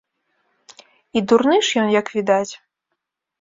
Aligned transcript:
І 1.21 1.23
дурны 1.31 1.57
ж 1.67 1.77
ён, 1.83 1.87
як 1.99 2.07
відаць. 2.15 2.53